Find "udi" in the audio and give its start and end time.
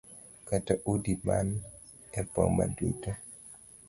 0.93-1.13